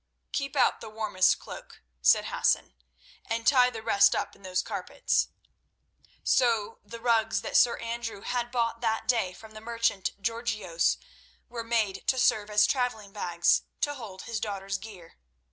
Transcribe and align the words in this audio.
"Keep 0.31 0.55
out 0.55 0.81
the 0.81 0.89
warmest 0.89 1.37
cloak," 1.37 1.83
said 2.01 2.25
Hassan, 2.25 2.73
"and 3.23 3.45
tie 3.45 3.69
the 3.69 3.83
rest 3.83 4.15
up 4.15 4.35
in 4.35 4.41
those 4.41 4.63
carpets." 4.63 5.27
So 6.23 6.79
the 6.83 6.99
rugs 6.99 7.41
that 7.43 7.55
Sir 7.55 7.77
Andrew 7.77 8.21
had 8.21 8.49
bought 8.49 8.81
that 8.81 9.07
day 9.07 9.31
from 9.31 9.51
the 9.51 9.61
merchant 9.61 10.19
Georgios 10.19 10.97
were 11.49 11.63
made 11.63 12.07
to 12.07 12.17
serve 12.17 12.49
as 12.49 12.65
travelling 12.65 13.13
bags 13.13 13.61
to 13.81 13.93
hold 13.93 14.23
his 14.23 14.39
daughter's 14.39 14.79
gear. 14.79 15.19